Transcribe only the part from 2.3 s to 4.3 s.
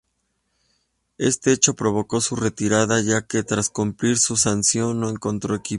retirada ya que tras cumplir